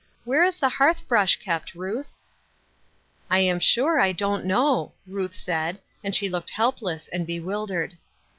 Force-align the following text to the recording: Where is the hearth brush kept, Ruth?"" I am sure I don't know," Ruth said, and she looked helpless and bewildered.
Where 0.23 0.43
is 0.43 0.57
the 0.57 0.67
hearth 0.67 1.07
brush 1.07 1.35
kept, 1.35 1.75
Ruth?"" 1.75 2.17
I 3.29 3.37
am 3.37 3.59
sure 3.59 3.99
I 3.99 4.13
don't 4.13 4.45
know," 4.45 4.93
Ruth 5.05 5.35
said, 5.35 5.79
and 6.03 6.15
she 6.15 6.27
looked 6.27 6.49
helpless 6.49 7.07
and 7.09 7.27
bewildered. 7.27 7.99